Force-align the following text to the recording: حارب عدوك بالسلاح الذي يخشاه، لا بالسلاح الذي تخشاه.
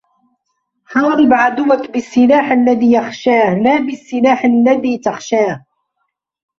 حارب 0.85 1.33
عدوك 1.33 1.91
بالسلاح 1.91 2.51
الذي 2.51 2.91
يخشاه، 2.93 3.59
لا 3.63 3.77
بالسلاح 3.79 4.45
الذي 4.45 4.97
تخشاه. 4.97 5.65